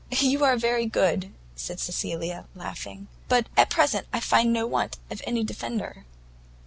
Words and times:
"You 0.19 0.43
are 0.45 0.57
very 0.57 0.87
good," 0.87 1.31
said 1.55 1.79
Cecilia, 1.79 2.47
laughing, 2.55 3.07
"but 3.29 3.45
at 3.55 3.69
present 3.69 4.07
I 4.11 4.19
find 4.19 4.51
no 4.51 4.65
want 4.65 4.97
of 5.11 5.21
any 5.27 5.43
defender." 5.43 6.05